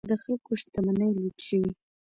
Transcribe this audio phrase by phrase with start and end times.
[0.09, 1.69] د خلکو شتمنۍ لوټ شوې.